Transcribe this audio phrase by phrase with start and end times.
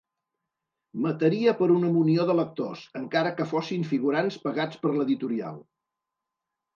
[1.01, 5.61] Mataria per una munió de lectors, encara que fossin figurants pagats per l'editorial.